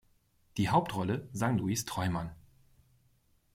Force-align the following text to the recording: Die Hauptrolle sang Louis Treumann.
Die 0.57 0.69
Hauptrolle 0.69 1.29
sang 1.31 1.59
Louis 1.59 1.85
Treumann. 1.85 2.35